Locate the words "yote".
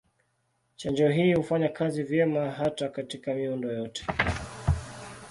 3.71-4.05